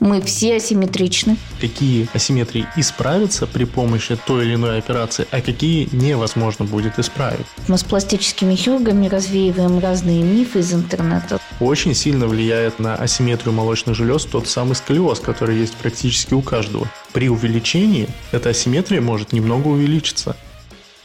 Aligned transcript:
Мы 0.00 0.22
все 0.22 0.56
асимметричны. 0.56 1.36
Какие 1.60 2.08
асимметрии 2.14 2.66
исправятся 2.76 3.46
при 3.46 3.64
помощи 3.64 4.16
той 4.26 4.46
или 4.46 4.54
иной 4.54 4.78
операции, 4.78 5.26
а 5.30 5.42
какие 5.42 5.88
невозможно 5.92 6.64
будет 6.64 6.98
исправить. 6.98 7.44
Мы 7.68 7.76
с 7.76 7.84
пластическими 7.84 8.54
хирургами 8.54 9.08
развеиваем 9.08 9.78
разные 9.78 10.22
мифы 10.22 10.60
из 10.60 10.72
интернета. 10.72 11.38
Очень 11.60 11.94
сильно 11.94 12.26
влияет 12.26 12.78
на 12.78 12.94
асимметрию 12.94 13.52
молочных 13.52 13.94
желез 13.94 14.24
тот 14.24 14.48
самый 14.48 14.74
сколиоз, 14.74 15.20
который 15.20 15.58
есть 15.58 15.74
практически 15.74 16.32
у 16.32 16.40
каждого. 16.40 16.88
При 17.12 17.28
увеличении 17.28 18.08
эта 18.32 18.50
асимметрия 18.50 19.02
может 19.02 19.34
немного 19.34 19.68
увеличиться. 19.68 20.34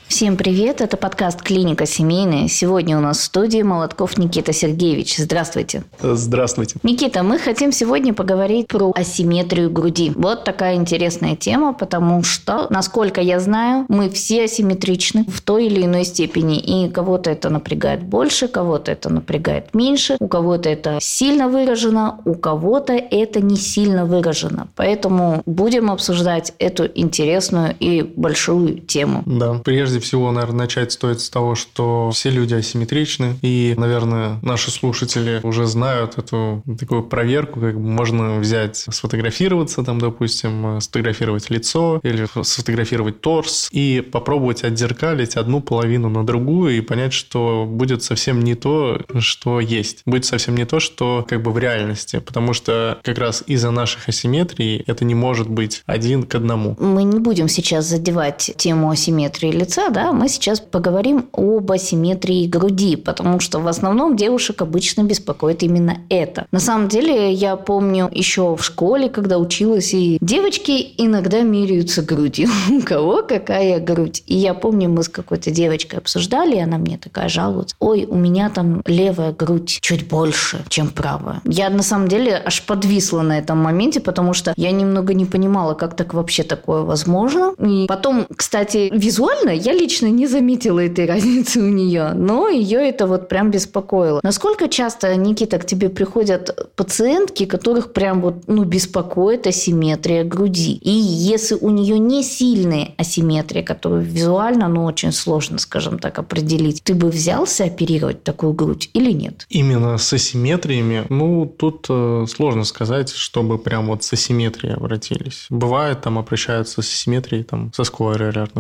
Всем 0.08 0.38
привет, 0.38 0.82
это 0.82 0.98
подкаст 0.98 1.42
«Клиника 1.42 1.88
семейная». 1.88 2.48
Сегодня 2.48 2.98
у 2.98 3.02
нас 3.02 3.18
в 3.18 3.24
студии 3.24 3.64
Молотков 3.64 4.18
Никита 4.18 4.54
Сергеевич. 4.54 5.18
Здравствуйте. 5.18 5.84
Здравствуйте. 6.00 6.76
Никита, 6.84 7.24
мы 7.24 7.40
хотим 7.40 7.72
сегодня 7.72 8.14
поговорить 8.14 8.68
про 8.68 8.94
асимметрию 8.96 9.70
груди. 9.72 10.12
Вот 10.16 10.44
такая 10.44 10.76
интересная 10.76 11.36
тема, 11.36 11.74
потому 11.74 12.24
что, 12.24 12.68
насколько 12.70 13.20
я 13.20 13.40
знаю, 13.40 13.86
мы 13.90 14.10
все 14.10 14.44
асимметричны 14.44 15.26
в 15.26 15.42
той 15.42 15.66
или 15.66 15.84
иной 15.84 16.06
степени. 16.06 16.60
И 16.60 16.88
кого-то 16.90 17.32
это 17.32 17.50
напрягает 17.50 18.04
больше, 18.04 18.48
кого-то 18.48 18.92
это 18.92 19.10
напрягает 19.10 19.74
меньше, 19.74 20.18
у 20.20 20.28
кого-то 20.28 20.70
это 20.70 21.00
сильно 21.02 21.50
выражено, 21.50 22.22
у 22.26 22.36
кого-то 22.36 22.94
это 22.94 23.42
не 23.42 23.58
сильно 23.58 24.06
выражено. 24.06 24.68
Поэтому 24.76 25.42
будем 25.46 25.90
обсуждать 25.90 26.54
эту 26.60 26.88
интересную 26.94 27.76
и 27.80 28.04
большую 28.04 28.80
тему. 28.80 29.24
Да, 29.26 29.56
прежде 29.64 29.95
Прежде 29.96 30.08
всего, 30.08 30.30
наверное, 30.34 30.66
начать 30.66 30.92
стоит 30.92 31.22
с 31.22 31.30
того, 31.30 31.56
что 31.56 32.12
все 32.12 32.30
люди 32.30 32.54
асимметричны, 32.54 33.38
и, 33.42 33.76
наверное, 33.78 34.40
наши 34.42 34.70
слушатели 34.70 35.40
уже 35.42 35.68
знают 35.68 36.18
эту 36.18 36.64
такую 36.78 37.04
проверку, 37.04 37.62
как 37.62 37.76
можно 37.76 38.40
взять, 38.40 38.76
сфотографироваться, 38.76 39.84
там, 39.84 40.00
допустим, 40.00 40.82
сфотографировать 40.82 41.50
лицо 41.50 42.02
или 42.04 42.28
сфотографировать 42.44 43.22
торс 43.22 43.70
и 43.72 44.02
попробовать 44.02 44.66
отзеркалить 44.66 45.38
одну 45.38 45.62
половину 45.62 46.10
на 46.10 46.26
другую 46.26 46.76
и 46.76 46.82
понять, 46.82 47.14
что 47.14 47.66
будет 47.66 48.04
совсем 48.04 48.42
не 48.42 48.56
то, 48.56 49.00
что 49.20 49.62
есть. 49.62 50.02
Будет 50.06 50.26
совсем 50.26 50.58
не 50.58 50.66
то, 50.66 50.82
что 50.82 51.26
как 51.26 51.42
бы 51.42 51.54
в 51.54 51.58
реальности, 51.58 52.20
потому 52.20 52.52
что 52.52 53.00
как 53.02 53.18
раз 53.18 53.46
из-за 53.48 53.72
наших 53.72 54.10
асимметрий 54.10 54.84
это 54.88 55.06
не 55.06 55.16
может 55.16 55.50
быть 55.50 55.84
один 55.86 56.24
к 56.24 56.36
одному. 56.36 56.76
Мы 56.82 57.04
не 57.04 57.20
будем 57.20 57.48
сейчас 57.48 57.86
задевать 57.86 58.52
тему 58.58 58.90
асимметрии 58.90 59.52
лица, 59.52 59.85
да, 59.90 60.12
мы 60.12 60.30
сейчас 60.30 60.60
поговорим 60.60 61.30
об 61.32 61.72
асимметрии 61.72 62.48
груди, 62.48 62.96
потому 62.96 63.40
что 63.40 63.60
в 63.60 63.68
основном 63.68 64.16
девушек 64.16 64.62
обычно 64.62 65.04
беспокоит 65.04 65.64
именно 65.64 65.98
это. 66.10 66.48
На 66.52 66.60
самом 66.60 66.88
деле, 66.88 67.32
я 67.32 67.56
помню 67.56 68.10
еще 68.12 68.56
в 68.56 68.64
школе, 68.64 69.10
когда 69.10 69.38
училась, 69.38 69.94
и 69.94 70.18
девочки 70.22 70.94
иногда 70.98 71.42
меряются 71.42 72.02
грудью. 72.02 72.50
У 72.70 72.82
кого 72.82 73.24
какая 73.24 73.80
грудь. 73.80 74.24
И 74.26 74.36
я 74.36 74.54
помню, 74.54 74.90
мы 74.90 75.04
с 75.04 75.10
какой-то 75.10 75.52
девочкой 75.52 76.00
обсуждали, 76.00 76.56
и 76.56 76.60
она 76.60 76.78
мне 76.78 76.98
такая 76.98 77.30
жалуется. 77.30 77.76
Ой, 77.80 78.06
у 78.06 78.16
меня 78.16 78.50
там 78.50 78.82
левая 78.86 79.32
грудь 79.32 79.80
чуть 79.82 80.08
больше, 80.08 80.64
чем 80.70 80.90
правая. 80.90 81.42
Я 81.46 81.70
на 81.70 81.84
самом 81.84 82.08
деле 82.08 82.42
аж 82.44 82.64
подвисла 82.64 83.22
на 83.22 83.38
этом 83.38 83.58
моменте, 83.58 84.00
потому 84.00 84.34
что 84.34 84.54
я 84.58 84.72
немного 84.72 85.14
не 85.14 85.26
понимала, 85.26 85.74
как 85.74 85.96
так 85.96 86.14
вообще 86.14 86.44
такое 86.44 86.82
возможно. 86.82 87.54
И 87.60 87.86
потом, 87.88 88.28
кстати, 88.36 88.90
визуально 88.94 89.52
я 89.52 89.75
лично 89.76 90.08
не 90.08 90.28
заметила 90.28 90.80
этой 90.80 91.06
разницы 91.14 91.60
у 91.60 91.70
нее, 91.70 92.14
но 92.14 92.48
ее 92.48 92.80
это 92.80 93.08
вот 93.08 93.30
прям 93.30 93.52
беспокоило. 93.52 94.20
Насколько 94.24 94.68
часто, 94.68 95.16
Никита, 95.16 95.60
к 95.60 95.66
тебе 95.66 95.90
приходят 95.90 96.72
пациентки, 96.76 97.46
которых 97.46 97.94
прям 97.94 98.22
вот, 98.22 98.48
ну, 98.48 98.64
беспокоит 98.64 99.48
асимметрия 99.48 100.24
груди? 100.24 100.74
И 100.76 100.92
если 100.92 101.56
у 101.56 101.70
нее 101.70 102.00
не 102.00 102.24
сильная 102.24 102.90
асимметрия, 102.98 103.64
которую 103.64 104.02
визуально, 104.02 104.68
ну, 104.68 104.86
очень 104.86 105.12
сложно, 105.12 105.58
скажем 105.58 106.00
так, 106.00 106.20
определить, 106.20 106.84
ты 106.84 106.94
бы 106.94 107.10
взялся 107.10 107.66
оперировать 107.66 108.24
такую 108.24 108.54
грудь 108.54 108.90
или 108.94 109.12
нет? 109.12 109.46
Именно 109.50 109.98
с 109.98 110.14
асимметриями, 110.14 111.06
ну, 111.10 111.46
тут 111.46 111.86
э, 111.90 112.26
сложно 112.28 112.64
сказать, 112.64 113.10
чтобы 113.10 113.58
прям 113.58 113.88
вот 113.88 114.04
с 114.04 114.14
асимметрией 114.14 114.76
обратились. 114.76 115.46
Бывает, 115.50 116.02
там 116.02 116.18
обращаются 116.18 116.82
с 116.82 116.94
асимметрией, 116.94 117.44
там, 117.44 117.72
сосково 117.74 118.16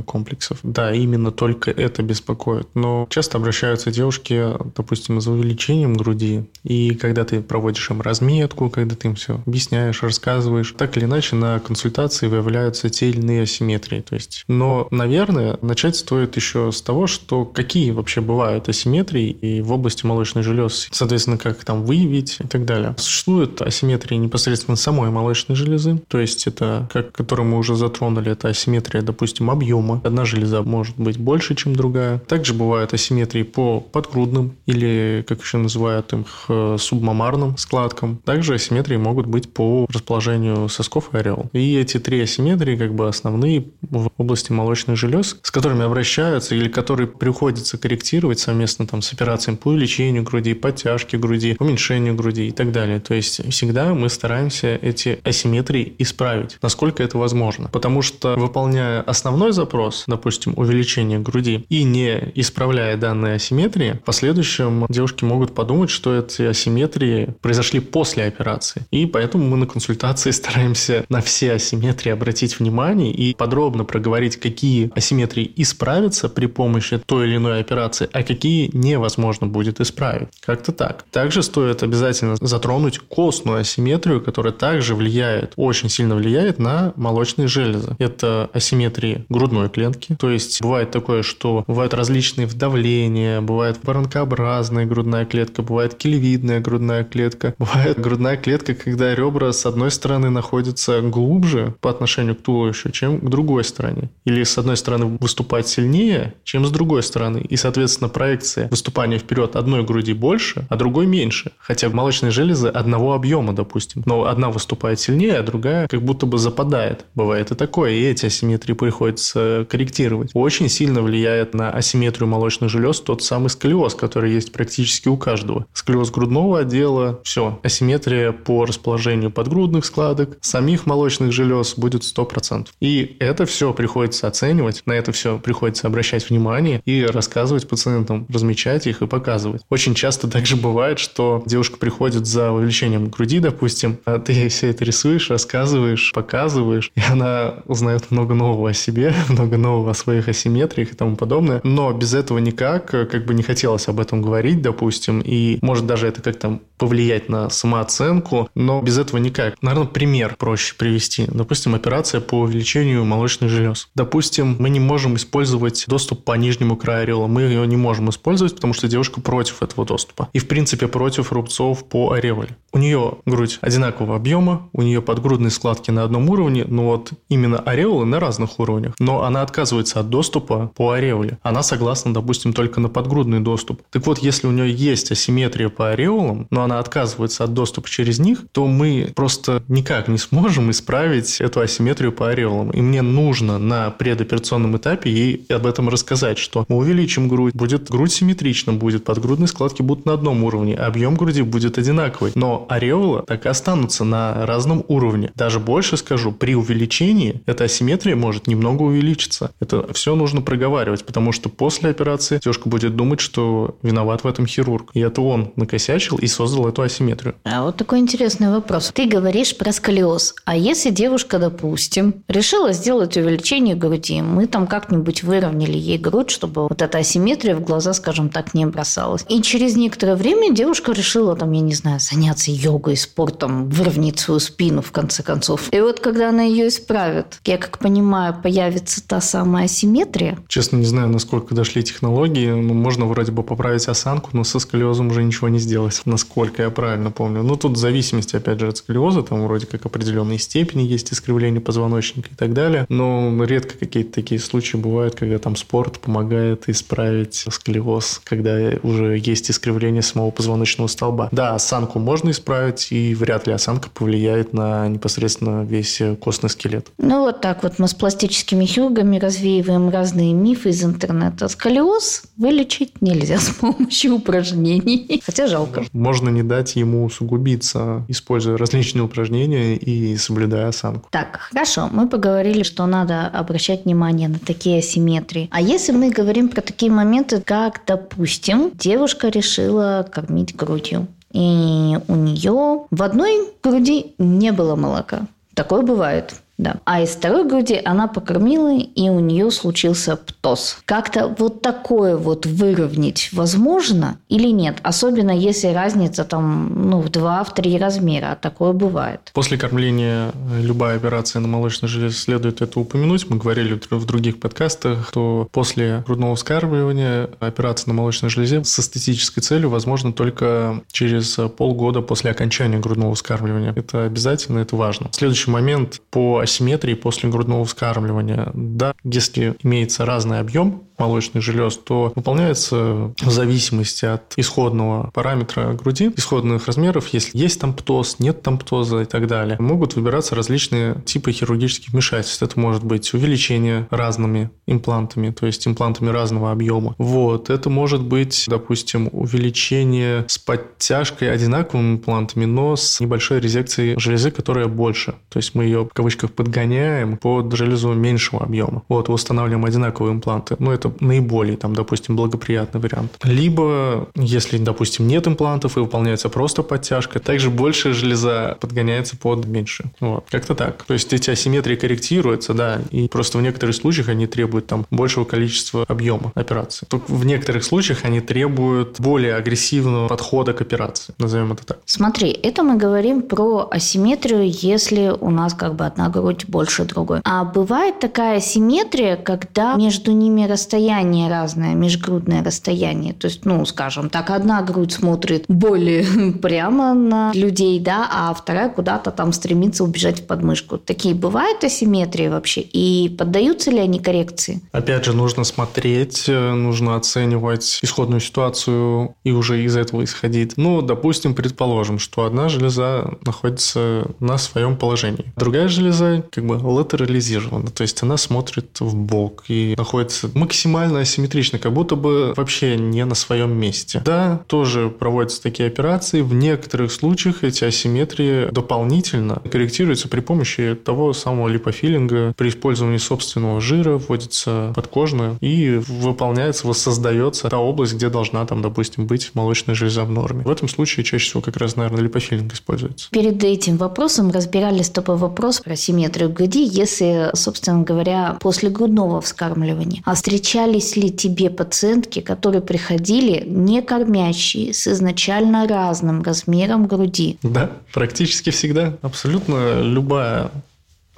комплексов. 0.06 0.59
Да, 0.63 0.94
и 0.94 1.04
именно 1.05 1.31
только 1.31 1.71
это 1.71 2.03
беспокоит. 2.03 2.67
Но 2.73 3.07
часто 3.09 3.38
обращаются 3.38 3.91
девушки, 3.91 4.43
допустим, 4.75 5.21
за 5.21 5.31
увеличением 5.31 5.93
груди, 5.93 6.45
и 6.63 6.95
когда 6.95 7.23
ты 7.23 7.41
проводишь 7.41 7.89
им 7.89 8.01
разметку, 8.01 8.69
когда 8.69 8.95
ты 8.95 9.07
им 9.07 9.16
все 9.16 9.41
объясняешь, 9.45 10.03
рассказываешь, 10.03 10.73
так 10.77 10.97
или 10.97 11.05
иначе 11.05 11.35
на 11.35 11.59
консультации 11.59 12.27
выявляются 12.27 12.89
те 12.89 13.09
или 13.09 13.21
иные 13.21 13.43
асимметрии. 13.43 14.01
То 14.01 14.16
есть, 14.16 14.43
но, 14.47 14.88
наверное, 14.91 15.57
начать 15.61 15.95
стоит 15.95 16.35
еще 16.35 16.71
с 16.71 16.81
того, 16.81 17.07
что 17.07 17.45
какие 17.45 17.91
вообще 17.91 18.22
бывают 18.22 18.67
асимметрии 18.67 19.29
и 19.29 19.61
в 19.61 19.72
области 19.72 20.05
молочной 20.05 20.43
железы, 20.43 20.87
соответственно, 20.91 21.37
как 21.37 21.63
там 21.63 21.83
выявить 21.83 22.37
и 22.39 22.47
так 22.47 22.66
далее. 22.66 22.95
Существует 22.97 23.61
асимметрия 23.61 24.17
непосредственно 24.17 24.75
самой 24.75 25.09
молочной 25.11 25.55
железы, 25.55 26.01
то 26.07 26.19
есть 26.19 26.47
это, 26.47 26.89
как, 26.91 27.11
которую 27.11 27.47
мы 27.47 27.57
уже 27.57 27.75
затронули, 27.75 28.31
это 28.31 28.49
асимметрия, 28.49 29.01
допустим, 29.01 29.49
объема. 29.51 30.01
Одна 30.03 30.25
железа 30.25 30.63
может 30.63 30.94
может 30.97 31.17
быть 31.17 31.17
больше, 31.17 31.56
чем 31.56 31.75
другая. 31.75 32.19
Также 32.19 32.53
бывают 32.53 32.94
асимметрии 32.94 33.44
по 33.44 33.79
подгрудным 33.79 34.56
или, 34.66 35.23
как 35.28 35.41
еще 35.41 35.57
называют 35.57 36.13
их, 36.13 36.45
э, 36.50 36.78
субмамарным 36.79 37.57
складкам. 37.57 38.17
Также 38.25 38.56
асимметрии 38.56 38.97
могут 38.97 39.25
быть 39.25 39.51
по 39.51 39.85
расположению 39.89 40.69
сосков 40.69 41.09
и 41.13 41.17
ореол. 41.17 41.50
И 41.53 41.75
эти 41.78 42.00
три 42.00 42.22
асимметрии 42.22 42.75
как 42.75 42.94
бы 42.94 43.07
основные 43.07 43.66
в 43.81 44.09
области 44.17 44.51
молочных 44.51 44.97
желез, 44.97 45.38
с 45.41 45.51
которыми 45.51 45.84
обращаются 45.84 46.55
или 46.55 46.69
которые 46.69 47.07
приходится 47.07 47.78
корректировать 47.78 48.39
совместно 48.39 48.88
там, 48.88 49.01
с 49.01 49.13
операциями 49.13 49.57
по 49.57 49.69
увеличению 49.69 50.23
груди, 50.23 50.53
подтяжке 50.53 51.17
груди, 51.17 51.55
уменьшению 51.59 52.16
груди 52.16 52.47
и 52.47 52.51
так 52.51 52.72
далее. 52.72 53.00
То 53.00 53.13
есть 53.13 53.41
всегда 53.51 53.94
мы 53.94 54.09
стараемся 54.09 54.79
эти 54.81 55.19
асимметрии 55.23 55.95
исправить, 56.00 56.57
насколько 56.61 57.03
это 57.03 57.17
возможно. 57.17 57.69
Потому 57.69 58.01
что 58.01 58.35
выполняя 58.35 59.01
основной 59.01 59.51
запрос, 59.51 60.03
допустим, 60.07 60.53
увеличение 60.55 60.84
увеличения 60.85 61.19
груди 61.19 61.66
и 61.69 61.84
не 61.84 62.31
исправляя 62.35 62.96
данные 62.96 63.35
асимметрии, 63.35 63.94
в 63.94 64.06
последующем 64.06 64.85
девушки 64.90 65.23
могут 65.23 65.56
подумать, 65.56 65.90
что 65.90 66.16
эти 66.16 66.44
асимметрии 66.44 67.35
произошли 67.41 67.79
после 67.79 68.25
операции. 68.25 68.84
И 68.91 69.06
поэтому 69.06 69.46
мы 69.46 69.57
на 69.57 69.66
консультации 69.66 70.31
стараемся 70.46 71.06
на 71.09 71.22
все 71.22 71.53
асимметрии 71.53 72.12
обратить 72.12 72.59
внимание 72.59 73.12
и 73.12 73.34
подробно 73.34 73.84
проговорить, 73.84 74.38
какие 74.38 74.91
асимметрии 74.96 75.51
исправятся 75.56 76.29
при 76.29 76.46
помощи 76.46 77.00
той 77.06 77.28
или 77.28 77.38
иной 77.38 77.59
операции, 77.59 78.07
а 78.12 78.23
какие 78.23 78.69
невозможно 78.73 79.47
будет 79.47 79.81
исправить. 79.81 80.28
Как-то 80.46 80.72
так. 80.72 81.03
Также 81.12 81.41
стоит 81.41 81.81
обязательно 81.84 82.35
затронуть 82.40 83.00
костную 83.00 83.59
асимметрию, 83.59 84.22
которая 84.22 84.53
также 84.53 84.94
влияет, 84.94 85.53
очень 85.56 85.90
сильно 85.90 86.16
влияет 86.16 86.59
на 86.59 86.94
молочные 86.96 87.47
железы. 87.47 87.96
Это 87.97 88.50
асимметрии 88.53 89.25
грудной 89.29 89.69
клетки, 89.69 90.16
то 90.19 90.29
есть 90.29 90.62
бывает 90.62 90.75
бывает 90.75 90.91
такое, 90.91 91.24
что 91.24 91.63
бывают 91.68 91.94
различные 91.94 92.47
вдавления, 92.47 93.40
бывает 93.40 93.80
воронкообразная 93.81 94.86
грудная 94.86 95.25
клетка, 95.25 95.62
бывает 95.62 95.94
килевидная 95.94 96.59
грудная 96.59 97.06
клетка, 97.06 97.56
бывает 97.59 97.97
грудная 97.97 98.36
клетка, 98.36 98.75
когда 98.75 99.16
ребра 99.16 99.53
с 99.53 99.66
одной 99.66 99.90
стороны 99.90 100.30
находятся 100.30 101.00
глубже 101.00 101.75
по 101.80 101.90
отношению 101.90 102.35
к 102.35 102.41
туловищу, 102.41 102.91
чем 102.91 103.22
к 103.22 103.30
другой 103.30 103.64
стороне. 103.64 104.09
Или 104.25 104.44
с 104.44 104.58
одной 104.58 104.75
стороны 104.75 105.18
выступать 105.22 105.66
сильнее, 105.69 106.34
чем 106.44 106.66
с 106.66 106.72
другой 106.72 107.03
стороны. 107.03 107.38
И, 107.38 107.56
соответственно, 107.56 108.09
проекция 108.09 108.68
выступания 108.68 109.18
вперед 109.18 109.56
одной 109.56 109.85
груди 109.85 110.12
больше, 110.12 110.68
а 110.69 110.75
другой 110.75 111.06
меньше. 111.06 111.53
Хотя 111.58 111.88
молочные 111.88 112.31
железы 112.31 112.68
одного 112.68 113.14
объема, 113.14 113.53
допустим. 113.53 114.03
Но 114.06 114.25
одна 114.25 114.50
выступает 114.50 115.00
сильнее, 115.00 115.38
а 115.38 115.44
другая 115.44 115.88
как 115.88 116.02
будто 116.02 116.25
бы 116.25 116.38
западает. 116.38 117.05
Бывает 117.16 117.52
и 117.52 117.55
такое. 117.55 117.91
И 117.91 118.03
эти 118.03 118.26
асимметрии 118.26 118.73
приходится 118.73 119.66
корректировать. 119.70 120.32
Очень 120.34 120.54
очень 120.55 120.69
сильно 120.69 121.02
влияет 121.02 121.53
на 121.53 121.69
асимметрию 121.69 122.29
молочных 122.29 122.69
желез 122.69 123.02
тот 123.02 123.22
самый 123.22 123.49
сколиоз, 123.49 123.93
который 123.93 124.31
есть 124.31 124.53
практически 124.53 125.09
у 125.09 125.17
каждого. 125.17 125.66
Сколиоз 125.73 126.11
грудного 126.11 126.59
отдела, 126.59 127.19
все, 127.25 127.59
асимметрия 127.61 128.31
по 128.31 128.63
расположению 128.63 129.31
подгрудных 129.31 129.84
складок, 129.84 130.37
самих 130.40 130.85
молочных 130.85 131.34
желез 131.34 131.73
будет 131.75 132.03
100%. 132.03 132.67
И 132.79 133.17
это 133.19 133.46
все 133.46 133.73
приходится 133.73 134.28
оценивать, 134.28 134.84
на 134.85 134.93
это 134.93 135.11
все 135.11 135.40
приходится 135.40 135.87
обращать 135.87 136.29
внимание 136.29 136.81
и 136.85 137.03
рассказывать 137.03 137.67
пациентам, 137.67 138.25
размечать 138.29 138.87
их 138.87 139.01
и 139.01 139.08
показывать. 139.08 139.61
Очень 139.69 139.93
часто 139.93 140.29
также 140.29 140.55
бывает, 140.55 140.99
что 140.99 141.43
девушка 141.46 141.75
приходит 141.75 142.25
за 142.25 142.53
увеличением 142.53 143.09
груди, 143.09 143.40
допустим, 143.40 143.97
а 144.05 144.19
ты 144.19 144.47
все 144.47 144.69
это 144.69 144.85
рисуешь, 144.85 145.29
рассказываешь, 145.29 146.13
показываешь, 146.13 146.93
и 146.96 147.01
она 147.11 147.55
узнает 147.66 148.09
много 148.09 148.34
нового 148.35 148.69
о 148.69 148.73
себе, 148.73 149.13
много 149.28 149.58
нового 149.58 149.91
о 149.91 149.93
своих 149.93 150.29
асимметриях, 150.29 150.45
асимметриях 150.46 150.94
и 150.94 150.96
тому 150.96 151.16
подобное. 151.16 151.62
Но 151.64 151.92
без 151.92 152.14
этого 152.14 152.38
никак, 152.38 152.88
как 152.88 153.26
бы 153.26 153.34
не 153.34 153.44
хотелось 153.44 153.88
об 153.88 154.00
этом 154.00 154.22
говорить, 154.22 154.62
допустим, 154.62 155.22
и 155.22 155.58
может 155.62 155.86
даже 155.86 156.08
это 156.08 156.22
как-то 156.22 156.59
повлиять 156.78 157.30
на 157.30 157.50
самооценку, 157.50 158.50
но 158.56 158.82
без 158.82 158.97
этого 158.97 159.18
никак. 159.18 159.56
Наверное, 159.62 159.88
пример 159.88 160.36
проще 160.38 160.76
привести. 160.76 161.26
Допустим, 161.28 161.76
операция 161.76 162.22
по 162.22 162.42
увеличению 162.42 163.06
молочных 163.06 163.50
желез. 163.50 163.90
Допустим, 163.96 164.58
мы 164.59 164.70
не 164.70 164.80
можем 164.80 165.16
использовать 165.16 165.86
доступ 165.88 166.24
по 166.24 166.34
нижнему 166.34 166.76
краю 166.76 167.03
ореола. 167.03 167.28
Мы 167.28 167.44
ее 167.44 167.66
не 167.68 167.78
можем 167.78 168.09
использовать, 168.09 168.56
потому 168.56 168.74
что 168.74 168.88
девушка 168.88 169.22
против 169.22 169.62
этого 169.62 169.86
доступа. 169.86 170.30
И, 170.34 170.40
в 170.40 170.47
принципе, 170.47 170.88
против 170.88 171.32
рубцов 171.32 171.86
по 171.86 172.12
ореоле. 172.12 172.50
У 172.72 172.78
нее 172.78 173.16
грудь 173.26 173.58
одинакового 173.62 174.16
объема, 174.16 174.70
у 174.74 174.82
нее 174.82 175.02
подгрудные 175.02 175.52
складки 175.52 175.92
на 175.92 176.03
одном 176.03 176.30
уровне, 176.30 176.66
но 176.68 176.86
вот 176.86 177.12
именно 177.30 177.59
ореолы 177.59 178.06
на 178.06 178.20
разных 178.20 178.59
уровнях. 178.59 178.96
Но 179.00 179.24
она 179.24 179.42
отказывается 179.42 180.00
от 180.00 180.09
доступа 180.09 180.34
по 180.41 180.91
ореоле. 180.91 181.37
Она 181.43 181.64
согласна, 181.64 182.14
допустим, 182.14 182.53
только 182.53 182.79
на 182.79 182.90
подгрудный 182.90 183.40
доступ. 183.40 183.82
Так 183.91 184.05
вот, 184.05 184.20
если 184.20 184.47
у 184.47 184.52
нее 184.52 184.72
есть 184.72 185.11
асимметрия 185.11 185.70
по 185.70 185.91
ореолам, 185.91 186.47
но 186.49 186.64
она 186.64 186.79
отказывается 186.79 187.43
от 187.43 187.53
доступа 187.53 187.90
через 187.90 188.20
них, 188.20 188.43
то 188.52 188.67
мы 188.67 189.11
просто 189.16 189.64
никак 189.67 190.08
не 190.08 190.17
сможем 190.17 190.72
исправить 190.72 191.40
эту 191.41 191.59
асимметрию 191.61 192.11
по 192.11 192.29
ореолам. 192.29 192.72
И 192.72 192.82
мне 192.82 193.02
нужно 193.02 193.58
на 193.58 193.91
предоперационном 193.91 194.78
этапе 194.78 195.11
ей 195.11 195.46
об 195.49 195.66
этом 195.66 195.90
рассказать, 195.90 196.37
что 196.37 196.66
мы 196.67 196.78
увеличим 196.78 197.28
грудь, 197.28 197.53
будет 197.53 197.90
грудь 197.90 198.11
симметрична, 198.11 198.73
будет 198.73 199.03
подгрудные 199.03 199.47
складки 199.47 199.82
будут 199.82 200.05
на 200.05 200.14
одном 200.14 200.43
уровне, 200.43 200.76
объем 200.76 201.16
груди 201.16 201.41
будет 201.41 201.78
одинаковый. 201.78 202.32
Но 202.35 202.66
ореола 202.70 203.23
так 203.23 203.46
и 203.46 203.49
останутся 203.49 204.03
на 204.03 204.46
разном 204.46 204.84
уровне. 204.87 205.32
Даже 205.35 205.59
больше 205.59 205.97
скажу, 205.97 206.32
при 206.32 206.55
увеличении 206.55 207.41
эта 207.46 207.66
асимметрия 207.66 208.16
может 208.16 208.47
немного 208.47 208.84
увеличиться. 208.84 209.52
Это 209.59 209.91
все 209.93 210.16
нужно 210.16 210.24
проговаривать, 210.41 211.05
потому 211.05 211.31
что 211.31 211.49
после 211.49 211.89
операции 211.89 212.39
девушка 212.41 212.69
будет 212.69 212.95
думать, 212.95 213.19
что 213.19 213.77
виноват 213.81 214.23
в 214.23 214.27
этом 214.27 214.45
хирург. 214.45 214.91
И 214.93 214.99
это 214.99 215.22
он 215.22 215.51
накосячил 215.55 216.17
и 216.17 216.27
создал 216.27 216.67
эту 216.67 216.81
асимметрию. 216.81 217.35
А 217.43 217.63
вот 217.63 217.77
такой 217.77 217.99
интересный 217.99 218.49
вопрос. 218.49 218.91
Ты 218.93 219.07
говоришь 219.07 219.57
про 219.57 219.72
сколиоз. 219.72 220.35
А 220.45 220.55
если 220.55 220.89
девушка, 220.89 221.39
допустим, 221.39 222.23
решила 222.27 222.73
сделать 222.73 223.17
увеличение 223.17 223.75
груди, 223.75 224.22
мы 224.22 224.47
там 224.47 224.67
как-нибудь 224.67 225.23
выровняли 225.23 225.77
ей 225.77 225.97
грудь, 225.97 226.29
чтобы 226.29 226.67
вот 226.67 226.81
эта 226.81 226.97
асимметрия 226.99 227.55
в 227.55 227.61
глаза, 227.61 227.93
скажем 227.93 228.29
так, 228.29 228.53
не 228.53 228.66
бросалась. 228.66 229.25
И 229.29 229.41
через 229.41 229.75
некоторое 229.75 230.16
время 230.16 230.53
девушка 230.53 230.91
решила, 230.91 231.35
там, 231.35 231.51
я 231.51 231.61
не 231.61 231.73
знаю, 231.73 231.99
заняться 231.99 232.51
йогой, 232.51 232.97
спортом, 232.97 233.69
выровнять 233.69 234.19
свою 234.19 234.39
спину, 234.39 234.81
в 234.81 234.91
конце 234.91 235.23
концов. 235.23 235.73
И 235.73 235.79
вот 235.81 235.99
когда 235.99 236.29
она 236.29 236.43
ее 236.43 236.67
исправит, 236.67 237.39
я 237.45 237.57
как 237.57 237.79
понимаю, 237.79 238.35
появится 238.41 239.05
та 239.05 239.22
самая 239.22 239.66
асимметрия. 239.66 240.15
Честно, 240.47 240.78
не 240.78 240.85
знаю, 240.85 241.09
насколько 241.09 241.56
дошли 241.56 241.84
технологии. 241.84 242.50
Ну, 242.50 242.73
можно 242.73 243.06
вроде 243.06 243.32
бы 243.32 243.44
поправить 243.44 243.88
осанку, 243.88 244.29
но 244.34 244.44
со 244.44 244.59
сколиозом 244.59 245.08
уже 245.08 245.23
ничего 245.23 245.50
не 245.50 245.59
сделать, 245.59 246.02
насколько 246.06 246.64
я 246.64 246.70
правильно 246.70 247.12
помню. 247.12 247.44
Ну, 247.44 247.56
тут 247.56 247.73
в 247.73 247.78
зависимости, 247.78 248.35
опять 248.35 248.59
же, 248.59 248.67
от 248.67 248.78
сколиоза, 248.78 249.23
там 249.23 249.46
вроде 249.46 249.66
как 249.66 249.85
определенные 249.85 250.40
степени 250.40 250.84
есть 250.84 251.12
искривления 251.14 251.62
позвоночника 251.62 252.29
и 252.32 252.35
так 252.35 252.53
далее. 252.53 252.85
Но 252.90 253.44
редко 253.44 253.78
какие-то 253.78 254.14
такие 254.14 254.40
случаи 254.40 254.78
бывают, 254.78 255.16
когда 255.16 255.40
там 255.40 255.56
спорт 255.56 256.00
помогает 256.00 256.68
исправить 256.68 257.46
сколиоз, 257.50 258.22
когда 258.24 258.58
уже 258.84 259.18
есть 259.18 259.51
искривление 259.51 260.01
самого 260.01 260.32
позвоночного 260.32 260.88
столба. 260.88 261.29
Да, 261.32 261.56
осанку 261.56 262.00
можно 262.00 262.32
исправить, 262.32 262.91
и 262.91 263.13
вряд 263.15 263.48
ли 263.48 263.53
осанка 263.53 263.89
повлияет 263.89 264.53
на 264.53 264.88
непосредственно 264.88 265.63
весь 265.63 266.01
костный 266.22 266.50
скелет. 266.50 266.88
Ну, 266.98 267.22
вот 267.22 267.41
так 267.41 267.63
вот 267.63 267.79
мы 267.79 267.88
с 267.88 267.94
пластическими 267.94 268.65
хирургами 268.65 269.18
развеиваем 269.18 269.89
разные 270.05 270.34
мифы 270.34 270.69
из 270.69 270.84
интернета. 270.84 271.48
Сколиоз 271.48 272.25
вылечить 272.38 273.01
нельзя 273.01 273.39
с 273.39 273.50
помощью 273.50 274.15
упражнений. 274.15 275.19
Хотя 275.25 275.48
жалко. 275.48 275.84
Можно 275.93 276.29
не 276.29 276.43
дать 276.43 276.75
ему 276.75 277.05
усугубиться, 277.05 278.05
используя 278.07 278.55
различные 278.55 279.01
упражнения 279.01 279.75
и 279.75 280.15
соблюдая 280.17 280.67
осанку. 280.67 281.10
Так, 281.10 281.39
хорошо. 281.50 281.89
Мы 281.91 282.07
поговорили, 282.07 282.62
что 282.62 282.86
надо 282.86 283.25
обращать 283.25 283.86
внимание 283.86 284.27
на 284.27 284.38
такие 284.38 284.77
асимметрии. 284.77 285.50
А 285.51 285.60
если 285.60 285.91
мы 285.91 286.12
говорим 286.12 286.50
про 286.50 286.62
такие 286.62 286.91
моменты, 286.91 287.41
как, 287.41 287.81
допустим, 287.88 288.72
девушка 288.75 289.29
решила 289.29 290.08
кормить 290.12 290.55
грудью, 290.55 291.08
и 291.31 291.98
у 292.08 292.15
нее 292.15 292.86
в 292.91 293.01
одной 293.01 293.50
груди 293.63 294.13
не 294.19 294.51
было 294.51 294.75
молока. 294.75 295.25
Такое 295.55 295.81
бывает. 295.81 296.36
Да. 296.57 296.77
А 296.86 297.01
из 297.01 297.10
второй 297.10 297.48
груди 297.48 297.81
она 297.84 298.07
покормила, 298.07 298.74
и 298.77 299.10
у 299.10 299.19
нее 299.19 299.51
случился 299.51 300.15
птоз. 300.15 300.77
Как-то 300.86 301.34
вот 301.38 301.62
такое 301.62 302.15
вот 302.15 302.46
выровнять 302.46 303.29
возможно 303.34 304.17
или 304.29 304.50
нет? 304.50 304.77
Особенно 304.84 305.31
если 305.31 305.67
разница 305.67 306.24
там 306.24 306.89
ну, 306.89 307.01
в 307.01 307.10
два, 307.10 307.43
в 307.43 307.53
три 307.53 307.77
размера. 307.77 308.31
А 308.31 308.36
такое 308.36 308.72
бывает. 308.72 309.31
После 309.34 309.57
кормления 309.57 310.31
любая 310.62 310.96
операция 310.96 311.41
на 311.41 311.48
молочной 311.48 311.89
железе 311.89 312.15
следует 312.15 312.62
это 312.62 312.79
упомянуть. 312.79 313.29
Мы 313.29 313.38
говорили 313.38 313.79
в 313.89 314.05
других 314.05 314.39
подкастах, 314.39 315.10
что 315.10 315.50
после 315.51 316.03
грудного 316.08 316.36
вскармливания 316.36 317.29
операция 317.39 317.89
на 317.89 317.96
молочной 317.96 318.29
железе 318.29 318.63
с 318.63 318.79
эстетической 318.79 319.41
целью 319.41 319.69
возможно 319.69 320.13
только 320.13 320.81
через 320.91 321.38
полгода 321.58 322.01
после 322.01 322.31
окончания 322.31 322.79
грудного 322.79 323.13
вскармливания. 323.15 323.74
Это 323.75 324.05
обязательно, 324.05 324.60
это 324.60 324.75
важно. 324.75 325.10
Следующий 325.12 325.51
момент 325.51 326.01
по 326.10 326.45
асимметрии 326.46 326.94
после 326.94 327.30
грудного 327.30 327.65
вскармливания. 327.65 328.50
Да, 328.53 328.96
если 329.03 329.56
имеется 329.62 330.06
разный 330.06 330.39
объем 330.39 330.84
молочных 330.98 331.44
желез, 331.44 331.77
то 331.77 332.12
выполняется 332.15 333.13
в 333.22 333.30
зависимости 333.30 334.06
от 334.06 334.34
исходного 334.38 335.10
параметра 335.13 335.74
груди, 335.74 336.12
исходных 336.15 336.68
размеров, 336.68 337.08
если 337.10 337.38
есть 337.38 337.60
там 337.60 337.74
птоз, 337.74 338.20
нет 338.20 338.42
там 338.42 338.58
птоза 338.58 339.01
и 339.01 339.06
так 339.06 339.27
далее. 339.27 339.58
Могут 339.60 339.96
выбираться 339.96 340.36
различные 340.36 340.96
типы 341.06 341.32
хирургических 341.32 341.92
вмешательств. 341.92 342.42
Это 342.42 342.60
может 342.60 342.84
быть 342.84 343.13
увеличение 343.13 343.88
разными 343.89 344.50
имплантами, 344.68 345.32
то 345.32 345.46
есть 345.46 345.68
имплантами 345.68 346.10
разного 346.10 346.51
объема. 346.51 346.96
Вот. 346.98 347.50
Это 347.50 347.70
может 347.70 348.01
быть, 348.01 348.46
допустим, 348.48 349.10
увеличение 349.12 350.25
с 350.27 350.38
подтяжкой 350.38 351.32
одинаковыми 351.32 351.94
имплантами, 351.96 352.46
но 352.46 352.75
с 352.75 353.00
небольшой 353.00 353.39
резекцией 353.39 354.00
железы, 354.00 354.32
которая 354.32 354.68
больше. 354.68 355.15
То 355.30 355.38
есть 355.38 355.56
мы 355.56 355.65
ее 355.65 355.86
в 355.86 355.94
кавычках 355.94 356.32
подгоняем 356.32 357.18
под 357.18 357.51
железу 357.53 357.94
меньшего 357.94 358.44
объема. 358.44 358.84
Вот, 358.89 359.10
устанавливаем 359.10 359.65
одинаковые 359.65 360.13
импланты. 360.13 360.56
Но 360.60 360.74
это 360.74 360.85
это 360.86 361.03
наиболее, 361.03 361.58
там, 361.58 361.75
допустим, 361.75 362.15
благоприятный 362.15 362.82
вариант. 362.82 363.12
Либо, 363.24 364.08
если, 364.15 364.58
допустим, 364.58 365.08
нет 365.08 365.27
имплантов 365.27 365.77
и 365.77 365.79
выполняется 365.79 366.29
просто 366.29 366.63
подтяжка, 366.63 367.20
также 367.20 367.50
большая 367.50 367.93
железа 367.93 368.58
подгоняется 368.60 369.17
под 369.17 369.46
меньшую. 369.46 369.91
Вот. 370.00 370.25
Как-то 370.29 370.55
так. 370.55 370.84
То 370.84 370.93
есть 370.93 371.13
эти 371.13 371.29
асимметрии 371.29 371.75
корректируются, 371.75 372.54
да, 372.54 372.82
и 372.92 373.08
просто 373.08 373.38
в 373.38 373.42
некоторых 373.42 373.75
случаях 373.75 374.10
они 374.10 374.27
требуют 374.27 374.68
там 374.68 374.86
большего 374.92 375.25
количества 375.25 375.86
объема 375.88 376.32
операции. 376.36 376.86
Только 376.89 377.12
в 377.12 377.25
некоторых 377.25 377.63
случаях 377.63 378.00
они 378.04 378.22
требуют 378.22 379.00
более 379.00 379.36
агрессивного 379.36 380.08
подхода 380.08 380.54
к 380.54 380.62
операции, 380.62 381.13
назовем 381.18 381.54
это 381.54 381.65
так. 381.65 381.80
Смотри, 381.86 382.32
это 382.32 382.63
мы 382.63 382.77
говорим 382.77 383.22
про 383.22 383.68
асимметрию, 383.70 384.50
если 384.50 385.13
у 385.20 385.30
нас 385.30 385.54
как 385.54 385.75
бы 385.75 385.86
одна 385.86 386.10
грудь 386.10 386.46
больше 386.48 386.86
другой. 386.86 387.22
А 387.24 387.44
бывает 387.44 388.00
такая 388.00 388.38
асимметрия, 388.38 389.15
когда 389.15 389.75
между 389.75 390.12
ними 390.12 390.46
расстояние 390.46 390.75
расстояние 390.75 391.29
разное, 391.29 391.74
межгрудное 391.74 392.44
расстояние. 392.44 393.13
То 393.13 393.27
есть, 393.27 393.46
ну, 393.46 393.65
скажем 393.65 394.10
так, 394.10 394.29
одна 394.29 394.62
грудь 394.62 394.91
смотрит 394.91 395.46
более 395.48 396.34
прямо 396.41 396.94
на 396.94 397.32
людей, 397.34 397.79
да, 397.79 398.10
а 398.12 398.34
вторая 398.34 398.70
куда-то 398.70 399.12
там 399.12 399.32
стремится 399.32 399.84
убежать 399.84 400.22
в 400.22 400.25
подмышку. 400.25 400.77
Такие 400.77 401.15
бывают 401.15 401.63
асимметрии 401.63 402.27
вообще? 402.27 402.62
И 402.62 403.15
поддаются 403.17 403.72
ли 403.72 403.79
они 403.79 404.00
коррекции? 404.00 404.62
Опять 404.74 405.05
же, 405.05 405.13
нужно 405.13 405.46
смотреть, 405.46 406.27
нужно 406.27 406.98
оценивать 406.98 407.79
исходную 407.82 408.20
ситуацию 408.20 409.15
и 409.24 409.32
уже 409.32 409.63
из 409.63 409.77
этого 409.77 410.03
исходить. 410.03 410.58
Ну, 410.58 410.82
допустим, 410.82 411.36
предположим, 411.36 412.00
что 412.00 412.25
одна 412.25 412.50
железа 412.50 413.17
находится 413.25 414.08
на 414.20 414.38
своем 414.38 414.75
положении. 414.75 415.34
Другая 415.38 415.70
железа 415.70 416.24
как 416.32 416.46
бы 416.46 416.55
латерализирована, 416.55 417.72
то 417.72 417.84
есть 417.84 418.03
она 418.03 418.17
смотрит 418.17 418.79
в 418.82 418.96
бок 418.96 419.46
и 419.48 419.74
находится 419.77 420.29
максимально 420.34 420.64
максимально 420.65 421.01
асимметрично, 421.01 421.60
как 421.60 421.74
будто 421.74 421.95
бы 421.95 422.34
вообще 422.36 422.75
не 422.75 423.05
на 423.05 423.13
своем 423.13 423.55
месте. 423.55 424.01
Да, 424.03 424.41
тоже 424.48 424.89
проводятся 424.89 425.43
такие 425.43 425.67
операции. 425.67 426.22
В 426.22 426.34
некоторых 426.34 426.91
случаях 426.91 427.43
эти 427.43 427.63
асимметрии 427.63 428.50
дополнительно 428.51 429.41
корректируются 429.51 430.07
при 430.07 430.22
помощи 430.22 430.75
того 430.75 431.13
самого 431.13 431.48
липофилинга. 431.50 432.34
При 432.36 432.50
использовании 432.50 432.98
собственного 432.98 433.62
жира 433.62 433.98
вводится 433.98 434.74
подкожное 434.75 435.38
и 435.39 435.81
выполняется, 435.88 436.67
воссоздается 436.67 437.50
та 437.50 437.60
область, 437.60 437.93
где 437.93 438.10
должна 438.10 438.43
там, 438.45 438.63
допустим, 438.63 439.05
быть 439.05 439.31
молочная 439.36 439.75
железа 439.75 440.03
в 440.03 440.10
норме. 440.10 440.43
В 440.43 440.50
этом 440.50 440.67
случае 440.67 441.03
чаще 441.03 441.25
всего 441.25 441.41
как 441.41 441.57
раз, 441.57 441.75
наверное, 441.75 442.01
липофилинг 442.01 442.53
используется. 442.53 443.10
Перед 443.12 443.43
этим 443.43 443.77
вопросом 443.77 444.31
разбирали 444.31 444.81
стопы 444.81 445.12
вопрос 445.12 445.60
про 445.60 445.75
симметрию 445.75 446.31
груди, 446.31 446.63
если, 446.65 447.29
собственно 447.34 447.84
говоря, 447.84 448.38
после 448.41 448.69
грудного 448.69 449.22
вскармливания. 449.22 450.01
А 450.05 450.15
встречались 450.56 450.96
ли 450.96 451.12
тебе 451.12 451.50
пациентки, 451.50 452.22
которые 452.22 452.62
приходили 452.62 453.44
не 453.46 453.82
кормящие, 453.82 454.74
с 454.74 454.88
изначально 454.88 455.68
разным 455.68 456.24
размером 456.24 456.88
груди? 456.88 457.38
Да, 457.44 457.72
практически 457.94 458.52
всегда. 458.52 458.98
Абсолютно 459.02 459.82
любая 459.82 460.52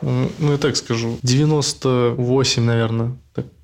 ну, 0.01 0.51
я 0.51 0.58
так 0.58 0.75
скажу, 0.75 1.17
98, 1.24 2.63
наверное, 2.63 3.15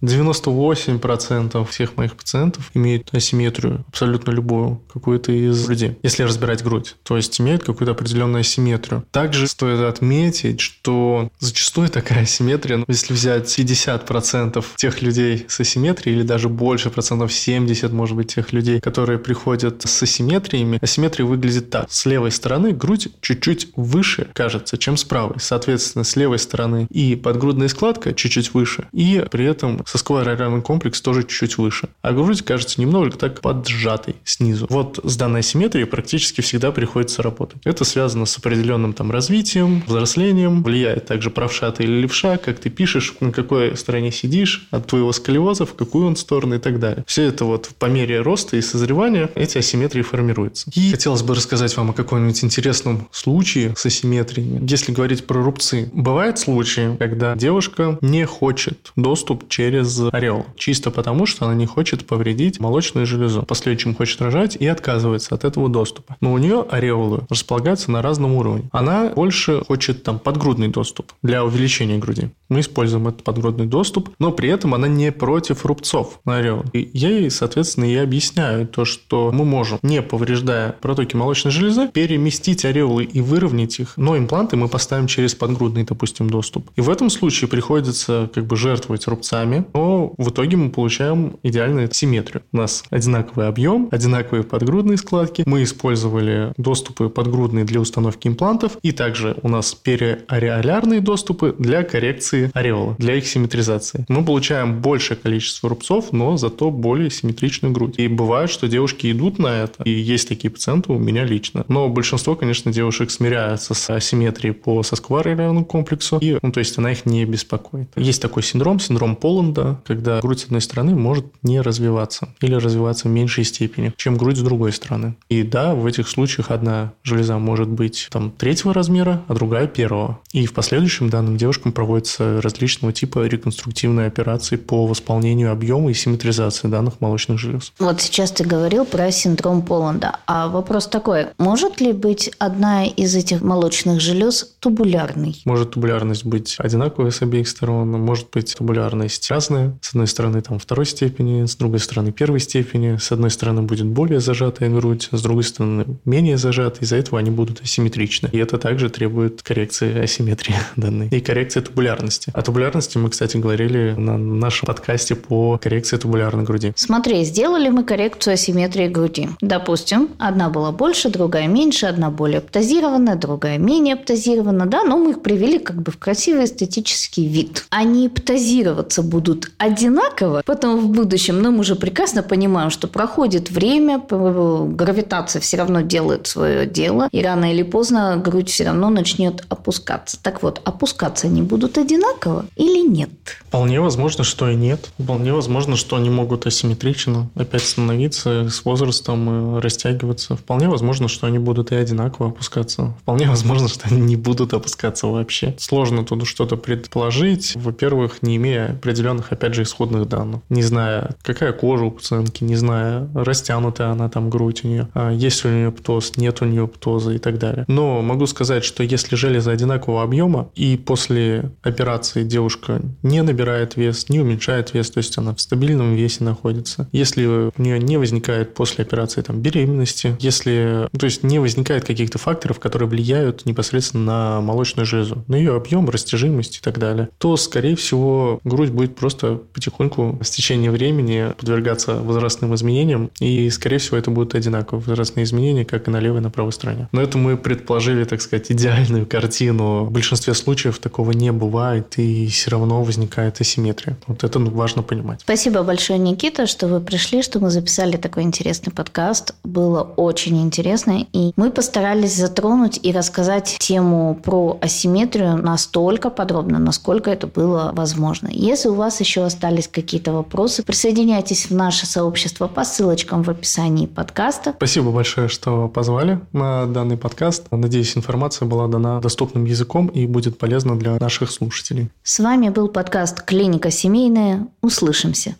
98% 0.02 1.66
всех 1.68 1.98
моих 1.98 2.16
пациентов 2.16 2.70
имеют 2.74 3.14
асимметрию, 3.14 3.86
абсолютно 3.88 4.32
любую, 4.32 4.82
какую-то 4.92 5.32
из 5.32 5.66
груди, 5.66 5.98
если 6.04 6.24
разбирать 6.24 6.64
грудь. 6.64 6.96
То 7.04 7.16
есть 7.16 7.40
имеют 7.40 7.64
какую-то 7.64 7.92
определенную 7.92 8.42
асимметрию. 8.42 9.06
Также 9.12 9.48
стоит 9.48 9.80
отметить, 9.80 10.60
что 10.60 11.30
зачастую 11.40 11.90
такая 11.90 12.24
асимметрия, 12.24 12.78
ну, 12.78 12.86
если 12.88 13.14
взять 13.14 13.48
50% 13.58 14.64
тех 14.76 15.02
людей 15.02 15.46
с 15.48 15.60
асимметрией, 15.60 16.18
или 16.18 16.24
даже 16.24 16.50
больше 16.50 16.90
процентов, 16.90 17.32
70, 17.32 17.92
может 17.92 18.16
быть, 18.16 18.34
тех 18.34 18.52
людей, 18.52 18.82
которые 18.82 19.20
приходят 19.20 19.82
с 19.84 20.04
асимметриями, 20.04 20.80
асимметрия 20.82 21.26
выглядит 21.26 21.70
так. 21.70 21.90
С 21.90 22.06
левой 22.06 22.32
стороны 22.32 22.72
грудь 22.72 23.10
чуть-чуть 23.22 23.70
выше, 23.76 24.28
кажется, 24.34 24.78
чем 24.78 24.98
с 24.98 25.04
правой. 25.04 25.38
Соответственно, 25.40 26.04
с 26.04 26.16
левой 26.16 26.40
стороны 26.40 26.88
и 26.90 27.16
подгрудная 27.16 27.68
складка 27.68 28.14
чуть-чуть 28.14 28.54
выше, 28.54 28.88
и 28.92 29.26
при 29.32 29.46
этом 29.46 29.63
этом 29.64 29.86
сосковой 29.86 30.24
аэрограммный 30.24 30.62
комплекс 30.62 31.02
тоже 31.02 31.24
чуть-чуть 31.24 31.58
выше. 31.58 31.90
А 32.02 32.12
грудь 32.12 32.44
кажется 32.44 32.80
немного 32.82 33.12
так 33.12 33.42
поджатой 33.42 34.16
снизу. 34.24 34.68
Вот 34.70 35.00
с 35.04 35.16
данной 35.16 35.44
симметрией 35.44 35.88
практически 35.88 36.42
всегда 36.42 36.72
приходится 36.72 37.24
работать. 37.24 37.62
Это 37.64 37.86
связано 37.86 38.26
с 38.26 38.38
определенным 38.38 38.94
там 38.94 39.12
развитием, 39.12 39.84
взрослением, 39.88 40.64
влияет 40.64 41.06
также 41.06 41.30
правша 41.30 41.72
ты 41.72 41.84
или 41.84 42.02
левша, 42.02 42.38
как 42.38 42.60
ты 42.60 42.70
пишешь, 42.70 43.16
на 43.20 43.32
какой 43.32 43.78
стороне 43.78 44.12
сидишь, 44.12 44.68
от 44.72 44.88
твоего 44.88 45.12
сколиоза, 45.12 45.66
в 45.66 45.76
какую 45.76 46.08
он 46.08 46.16
сторону 46.16 46.56
и 46.56 46.60
так 46.60 46.80
далее. 46.80 47.04
Все 47.08 47.24
это 47.24 47.46
вот 47.46 47.70
по 47.80 47.86
мере 47.86 48.22
роста 48.22 48.58
и 48.58 48.62
созревания 48.62 49.30
эти 49.36 49.58
асимметрии 49.58 50.02
формируются. 50.02 50.70
И 50.76 50.92
хотелось 50.92 51.24
бы 51.24 51.36
рассказать 51.36 51.76
вам 51.78 51.92
о 51.92 51.94
каком-нибудь 51.94 52.44
интересном 52.44 53.08
случае 53.12 53.74
с 53.76 53.86
асимметрией. 53.86 54.66
Если 54.66 54.92
говорить 54.92 55.26
про 55.26 55.42
рубцы, 55.42 55.90
бывают 55.94 56.40
случаи, 56.40 56.96
когда 56.98 57.36
девушка 57.36 57.98
не 58.02 58.26
хочет 58.26 58.92
доступ 58.96 59.48
через 59.54 60.02
ореол. 60.12 60.48
Чисто 60.56 60.90
потому, 60.90 61.28
что 61.28 61.46
она 61.46 61.54
не 61.54 61.68
хочет 61.68 62.08
повредить 62.08 62.60
молочную 62.60 63.06
железу. 63.06 63.42
В 63.42 63.46
последующем 63.46 63.94
хочет 63.94 64.20
рожать 64.20 64.56
и 64.56 64.66
отказывается 64.66 65.36
от 65.36 65.44
этого 65.44 65.70
доступа. 65.70 66.16
Но 66.22 66.34
у 66.34 66.40
нее 66.40 66.66
ореолы 66.72 67.22
располагаются 67.30 67.92
на 67.92 68.02
разном 68.02 68.34
уровне. 68.34 68.64
Она 68.72 69.10
больше 69.10 69.64
хочет 69.64 70.02
там 70.02 70.18
подгрудный 70.18 70.70
доступ 70.70 71.12
для 71.22 71.46
увеличения 71.46 72.00
груди. 72.00 72.32
Мы 72.50 72.62
используем 72.62 73.08
этот 73.08 73.24
подгрудный 73.24 73.68
доступ, 73.68 74.10
но 74.18 74.32
при 74.32 74.50
этом 74.50 74.74
она 74.74 74.88
не 74.88 75.12
против 75.12 75.68
рубцов 75.68 76.20
на 76.26 76.38
ореол. 76.38 76.66
И 76.74 76.90
я 76.94 77.10
ей, 77.10 77.30
соответственно, 77.30 77.86
и 77.86 77.96
объясняю 77.96 78.68
то, 78.68 78.86
что 78.86 79.32
мы 79.32 79.46
можем, 79.46 79.78
не 79.84 80.02
повреждая 80.02 80.72
протоки 80.72 81.16
молочной 81.16 81.52
железы, 81.52 81.90
переместить 81.90 82.66
ореолы 82.66 83.04
и 83.04 83.22
выровнять 83.22 83.80
их, 83.80 83.94
но 83.98 84.18
импланты 84.18 84.56
мы 84.56 84.68
поставим 84.68 85.06
через 85.06 85.36
подгрудный, 85.36 85.84
допустим, 85.84 86.28
доступ. 86.28 86.72
И 86.76 86.82
в 86.82 86.90
этом 86.90 87.12
случае 87.12 87.48
приходится 87.48 88.30
как 88.34 88.48
бы 88.48 88.56
жертвовать 88.56 89.08
рубцами 89.08 89.43
сами, 89.44 89.66
но 89.74 90.14
в 90.18 90.30
итоге 90.30 90.58
мы 90.58 90.70
получаем 90.70 91.38
идеальную 91.44 91.90
симметрию. 91.92 92.44
У 92.52 92.58
нас 92.58 92.84
одинаковый 92.90 93.48
объем, 93.48 93.90
одинаковые 93.92 94.44
подгрудные 94.44 94.98
складки. 94.98 95.44
Мы 95.46 95.64
использовали 95.64 96.54
доступы 96.58 97.10
подгрудные 97.10 97.66
для 97.66 97.82
установки 97.82 98.28
имплантов, 98.28 98.78
и 98.82 98.92
также 98.92 99.36
у 99.42 99.50
нас 99.50 99.74
периареолярные 99.74 101.02
доступы 101.02 101.56
для 101.58 101.84
коррекции 101.84 102.52
ореола, 102.54 102.96
для 102.98 103.16
их 103.16 103.28
симметризации. 103.28 104.06
Мы 104.08 104.24
получаем 104.24 104.82
большее 104.82 105.18
количество 105.18 105.70
рубцов, 105.70 106.14
но 106.14 106.38
зато 106.38 106.72
более 106.72 107.10
симметричную 107.10 107.74
грудь. 107.74 107.96
И 107.98 108.08
бывает, 108.08 108.50
что 108.50 108.68
девушки 108.68 109.12
идут 109.12 109.40
на 109.40 109.64
это, 109.64 109.84
и 109.84 109.92
есть 109.92 110.30
такие 110.30 110.52
пациенты 110.52 110.92
у 110.92 111.00
меня 111.00 111.26
лично. 111.26 111.66
Но 111.68 111.90
большинство, 111.90 112.36
конечно, 112.36 112.72
девушек 112.72 113.12
смиряются 113.12 113.74
с 113.74 113.90
асимметрией 113.90 114.54
по 114.54 114.84
сосково 114.84 115.24
комплексу, 115.64 116.18
и, 116.20 116.38
ну, 116.42 116.52
то 116.52 116.60
есть 116.60 116.78
она 116.78 116.92
их 116.92 117.06
не 117.06 117.26
беспокоит. 117.26 117.90
Есть 117.96 118.22
такой 118.22 118.44
синдром, 118.44 118.80
синдром 118.80 119.16
Пола, 119.16 119.33
Холланда, 119.34 119.80
когда 119.86 120.20
грудь 120.20 120.42
с 120.42 120.46
одной 120.46 120.62
стороны 120.62 120.94
может 120.96 121.26
не 121.42 121.60
развиваться 121.60 122.30
или 122.40 122.54
развиваться 122.54 123.08
в 123.08 123.12
меньшей 123.12 123.44
степени, 123.46 123.92
чем 123.98 124.16
грудь 124.16 124.38
с 124.38 124.42
другой 124.42 124.72
стороны. 124.72 125.16
И 125.28 125.42
да, 125.42 125.74
в 125.74 125.88
этих 125.88 126.08
случаях 126.08 126.52
одна 126.52 126.94
железа 127.02 127.40
может 127.40 127.68
быть 127.68 128.10
там 128.12 128.30
третьего 128.32 128.74
размера, 128.76 129.24
а 129.28 129.34
другая 129.34 129.66
первого. 129.66 130.20
И 130.34 130.46
в 130.46 130.54
последующем 130.54 131.10
данным 131.10 131.38
девушкам 131.38 131.72
проводятся 131.72 132.42
различного 132.42 132.94
типа 132.94 133.26
реконструктивные 133.26 134.06
операции 134.06 134.56
по 134.56 134.86
восполнению 134.86 135.52
объема 135.52 135.90
и 135.90 135.96
симметризации 135.96 136.68
данных 136.68 137.02
молочных 137.02 137.40
желез. 137.40 137.74
Вот 137.80 138.02
сейчас 138.02 138.32
ты 138.32 138.44
говорил 138.44 138.86
про 138.86 139.12
синдром 139.12 139.64
Поланда. 139.64 140.20
А 140.28 140.48
вопрос 140.48 140.88
такой, 140.88 141.28
может 141.40 141.82
ли 141.82 141.92
быть 141.92 142.30
одна 142.38 142.86
из 142.86 143.16
этих 143.16 143.42
молочных 143.42 144.00
желез 144.00 144.54
тубулярной? 144.60 145.42
Может 145.46 145.72
тубулярность 145.72 146.26
быть 146.26 146.56
одинаковой 146.60 147.12
с 147.12 147.22
обеих 147.24 147.48
сторон, 147.48 147.92
может 147.92 148.30
быть 148.32 148.56
тубулярность 148.56 149.13
есть 149.14 149.30
разные. 149.30 149.78
С 149.82 149.90
одной 149.90 150.08
стороны, 150.08 150.42
там 150.42 150.60
второй 150.60 150.86
степени, 150.86 151.46
с 151.46 151.56
другой 151.56 151.80
стороны, 151.80 152.12
первой 152.12 152.40
степени. 152.40 152.98
С 152.98 153.12
одной 153.12 153.30
стороны, 153.30 153.62
будет 153.62 153.86
более 153.86 154.20
зажатая 154.20 154.70
грудь, 154.70 155.10
с 155.12 155.22
другой 155.22 155.44
стороны, 155.44 155.86
менее 156.06 156.38
зажатая. 156.38 156.84
Из-за 156.84 156.98
этого 156.98 157.20
они 157.20 157.30
будут 157.30 157.62
асимметричны. 157.62 158.30
И 158.32 158.38
это 158.38 158.58
также 158.58 158.90
требует 158.90 159.42
коррекции 159.42 160.04
асимметрии 160.04 160.56
данной. 160.76 161.08
И 161.10 161.20
коррекции 161.20 161.62
тубулярности. 161.62 162.32
О 162.34 162.42
тубулярности 162.42 162.98
мы, 162.98 163.10
кстати, 163.10 163.38
говорили 163.38 163.94
на 163.98 164.18
нашем 164.18 164.68
подкасте 164.68 165.16
по 165.16 165.58
коррекции 165.62 165.98
тубулярной 165.98 166.44
груди. 166.44 166.74
Смотри, 166.76 167.24
сделали 167.24 167.70
мы 167.70 167.84
коррекцию 167.84 168.34
асимметрии 168.34 168.88
груди. 168.88 169.30
Допустим, 169.42 170.10
одна 170.18 170.50
была 170.50 170.72
больше, 170.72 171.10
другая 171.10 171.48
меньше, 171.48 171.86
одна 171.86 172.10
более 172.10 172.40
аптозированная, 172.40 173.16
другая 173.16 173.58
менее 173.58 173.94
аптозированная, 173.94 174.66
да, 174.66 174.84
но 174.84 174.98
мы 174.98 175.12
их 175.12 175.22
привели 175.22 175.60
как 175.60 175.82
бы 175.82 175.92
в 175.92 175.98
красивый 175.98 176.46
эстетический 176.46 177.28
вид. 177.28 177.66
А 177.70 177.84
не 177.84 178.08
аптозироваться 178.08 179.03
будут 179.04 179.52
одинаково 179.58 180.42
потом 180.46 180.80
в 180.80 180.88
будущем, 180.90 181.42
но 181.42 181.52
мы 181.52 181.60
уже 181.60 181.76
прекрасно 181.76 182.24
понимаем, 182.24 182.70
что 182.70 182.88
проходит 182.88 183.52
время, 183.52 184.02
гравитация 184.10 185.40
все 185.42 185.58
равно 185.58 185.82
делает 185.82 186.28
свое 186.28 186.66
дело, 186.66 187.08
и 187.12 187.22
рано 187.22 187.52
или 187.52 187.64
поздно 187.64 188.18
грудь 188.18 188.50
все 188.50 188.66
равно 188.66 188.90
начнет 188.90 189.46
опускаться. 189.50 190.18
Так 190.22 190.44
вот, 190.44 190.62
опускаться 190.64 191.28
они 191.28 191.42
будут 191.42 191.78
одинаково 191.78 192.46
или 192.56 192.88
нет? 192.88 193.10
Вполне 193.48 193.82
возможно, 193.82 194.24
что 194.24 194.50
и 194.50 194.56
нет. 194.56 194.90
Вполне 194.98 195.34
возможно, 195.34 195.76
что 195.76 195.96
они 195.96 196.10
могут 196.10 196.46
асимметрично 196.48 197.30
опять 197.36 197.64
становиться 197.64 198.50
с 198.50 198.66
возрастом 198.66 199.58
и 199.58 199.62
растягиваться. 199.62 200.36
Вполне 200.36 200.70
возможно, 200.70 201.08
что 201.08 201.28
они 201.28 201.40
будут 201.40 201.72
и 201.72 201.76
одинаково 201.76 202.30
опускаться. 202.30 202.94
Вполне 203.02 203.28
возможно, 203.28 203.68
что 203.68 203.88
они 203.90 204.02
не 204.02 204.16
будут 204.16 204.54
опускаться 204.54 205.08
вообще. 205.08 205.56
Сложно 205.60 206.04
тут 206.04 206.26
что-то 206.28 206.58
предположить. 206.58 207.54
Во-первых, 207.56 208.22
не 208.22 208.38
имея 208.38 208.72
определенного 208.72 208.93
определенных, 208.94 209.32
опять 209.32 209.56
же, 209.56 209.64
исходных 209.64 210.08
данных. 210.08 210.42
Не 210.50 210.62
зная, 210.62 211.16
какая 211.24 211.52
кожа 211.52 211.86
у 211.86 211.92
пациентки, 211.92 212.44
не 212.44 212.56
зная, 212.56 213.10
растянутая 213.16 213.90
она 213.90 214.08
там 214.08 214.30
грудь 214.30 214.64
у 214.64 214.68
нее, 214.68 214.88
а 214.94 215.12
есть 215.12 215.44
ли 215.44 215.50
у 215.50 215.54
нее 215.54 215.72
птоз, 215.72 216.16
нет 216.18 216.42
у 216.42 216.46
нее 216.46 216.68
птоза 216.68 217.14
и 217.14 217.18
так 217.18 217.40
далее. 217.40 217.66
Но 217.68 218.02
могу 218.02 218.28
сказать, 218.28 218.64
что 218.64 218.84
если 218.84 219.16
железа 219.16 219.52
одинакового 219.52 220.04
объема, 220.04 220.50
и 220.54 220.78
после 220.78 221.52
операции 221.64 222.24
девушка 222.24 222.82
не 223.02 223.24
набирает 223.24 223.76
вес, 223.78 224.10
не 224.10 224.20
уменьшает 224.20 224.74
вес, 224.74 224.92
то 224.92 225.00
есть 225.00 225.18
она 225.18 225.34
в 225.34 225.42
стабильном 225.42 225.96
весе 225.96 226.24
находится, 226.24 226.88
если 226.92 227.26
у 227.26 227.62
нее 227.62 227.80
не 227.80 227.98
возникает 227.98 228.54
после 228.54 228.84
операции 228.84 229.22
там 229.22 229.42
беременности, 229.42 230.16
если, 230.20 230.88
то 230.98 231.06
есть 231.06 231.24
не 231.24 231.40
возникает 231.40 231.86
каких-то 231.86 232.20
факторов, 232.20 232.60
которые 232.60 232.88
влияют 232.88 233.46
непосредственно 233.46 234.04
на 234.06 234.42
молочную 234.42 234.86
железу, 234.86 235.24
на 235.28 235.36
ее 235.36 235.56
объем, 235.56 235.90
растяжимость 235.90 236.58
и 236.58 236.62
так 236.62 236.78
далее, 236.78 237.10
то, 237.18 237.36
скорее 237.38 237.76
всего, 237.76 238.40
грудь 238.44 238.70
будет 238.70 238.83
будет 238.84 238.96
просто 238.96 239.40
потихоньку 239.54 240.20
с 240.22 240.30
течением 240.30 240.72
времени 240.74 241.34
подвергаться 241.38 241.96
возрастным 241.96 242.54
изменениям, 242.56 243.10
и, 243.20 243.50
скорее 243.50 243.78
всего, 243.78 243.98
это 243.98 244.12
будут 244.12 244.36
одинаковые 244.36 244.84
возрастные 244.86 245.24
изменения, 245.24 245.66
как 245.66 245.88
и 245.88 245.92
на 245.92 246.00
левой 246.00 246.20
и 246.20 246.24
на 246.24 246.30
правой 246.30 246.52
стороне. 246.52 246.88
Но 246.92 247.02
это 247.02 247.18
мы 247.18 247.38
предположили, 247.38 248.04
так 248.04 248.22
сказать, 248.22 248.52
идеальную 248.52 249.06
картину. 249.06 249.86
В 249.86 249.92
большинстве 249.92 250.34
случаев 250.34 250.80
такого 250.80 251.12
не 251.12 251.32
бывает, 251.32 251.98
и 251.98 252.28
все 252.28 252.52
равно 252.52 252.84
возникает 252.84 253.40
асимметрия. 253.40 253.98
Вот 254.08 254.24
это 254.24 254.40
важно 254.40 254.84
понимать. 254.84 255.22
Спасибо 255.22 255.64
большое, 255.64 256.00
Никита, 256.00 256.46
что 256.48 256.68
вы 256.68 256.80
пришли, 256.80 257.22
что 257.22 257.40
мы 257.40 257.50
записали 257.50 257.98
такой 257.98 258.24
интересный 258.24 258.74
подкаст. 258.74 259.34
Было 259.44 259.82
очень 259.82 260.42
интересно, 260.42 261.06
и 261.14 261.32
мы 261.36 261.52
постарались 261.52 262.16
затронуть 262.16 262.80
и 262.84 262.92
рассказать 262.92 263.58
тему 263.60 264.20
про 264.24 264.58
асимметрию 264.62 265.38
настолько 265.38 266.10
подробно, 266.10 266.60
насколько 266.60 267.10
это 267.10 267.28
было 267.28 267.72
возможно. 267.74 268.30
Если 268.32 268.73
у 268.74 268.76
вас 268.76 269.00
еще 269.00 269.24
остались 269.24 269.68
какие-то 269.68 270.12
вопросы, 270.12 270.64
присоединяйтесь 270.64 271.50
в 271.50 271.54
наше 271.54 271.86
сообщество 271.86 272.48
по 272.48 272.64
ссылочкам 272.64 273.24
в 273.24 273.30
описании 273.30 273.86
подкаста. 273.86 274.54
Спасибо 274.58 274.92
большое, 274.92 275.28
что 275.28 275.68
позвали 275.68 276.20
на 276.34 276.66
данный 276.66 276.98
подкаст. 276.98 277.46
Надеюсь, 277.52 277.96
информация 277.96 278.48
была 278.48 278.68
дана 278.68 279.00
доступным 279.00 279.46
языком 279.46 279.88
и 279.88 280.08
будет 280.08 280.38
полезна 280.40 280.78
для 280.78 280.98
наших 281.00 281.30
слушателей. 281.32 281.90
С 282.02 282.20
вами 282.20 282.50
был 282.50 282.68
подкаст 282.68 283.22
«Клиника 283.22 283.70
семейная». 283.70 284.48
Услышимся. 284.62 285.36